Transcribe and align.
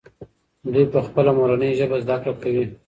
دوی 0.73 0.85
په 0.93 0.99
خپله 1.07 1.31
مورنۍ 1.37 1.71
ژبه 1.79 1.97
زده 2.03 2.15
کړه 2.23 2.33
کوي. 2.43 2.65